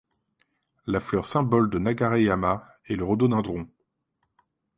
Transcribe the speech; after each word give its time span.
La 0.87 0.99
fleur 0.99 1.27
symbole 1.27 1.69
de 1.69 1.77
Nagareyama 1.77 2.67
est 2.89 2.95
le 2.95 3.03
rhododendron. 3.03 3.67